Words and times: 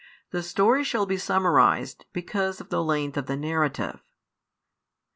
The 0.31 0.41
story 0.41 0.83
shall 0.83 1.05
be 1.05 1.17
summarized, 1.17 2.05
because 2.11 2.59
of 2.59 2.69
the 2.69 2.83
length 2.83 3.17
of 3.17 3.27
the 3.27 3.37
narrative. 3.37 3.99